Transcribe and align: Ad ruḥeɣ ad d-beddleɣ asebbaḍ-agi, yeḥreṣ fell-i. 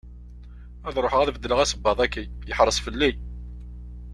Ad 0.87 0.95
ruḥeɣ 1.03 1.21
ad 1.21 1.27
d-beddleɣ 1.29 1.59
asebbaḍ-agi, 1.61 2.23
yeḥreṣ 2.49 2.77
fell-i. 2.85 3.11